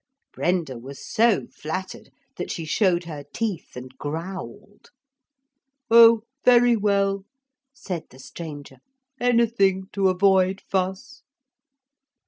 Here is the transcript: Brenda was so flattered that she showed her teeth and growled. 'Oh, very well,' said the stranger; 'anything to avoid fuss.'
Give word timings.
Brenda 0.33 0.79
was 0.79 0.99
so 1.05 1.45
flattered 1.55 2.09
that 2.37 2.49
she 2.49 2.65
showed 2.65 3.03
her 3.03 3.23
teeth 3.35 3.75
and 3.75 3.95
growled. 3.99 4.89
'Oh, 5.91 6.23
very 6.43 6.75
well,' 6.75 7.25
said 7.71 8.05
the 8.09 8.17
stranger; 8.17 8.77
'anything 9.19 9.89
to 9.93 10.09
avoid 10.09 10.59
fuss.' 10.59 11.21